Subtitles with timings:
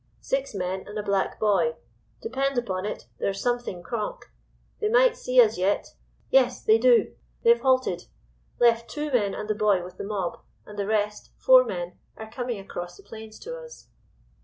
[0.19, 1.75] Six men and a black boy.
[2.23, 4.31] Depend upon it, there's something "cronk."
[4.79, 5.89] They might see us yet.
[6.31, 7.13] Yes, they do!
[7.43, 8.05] They've halted.
[8.59, 12.31] Left two men and the boy with the mob, and the rest, four men, are
[12.31, 13.89] coming across the plains to us.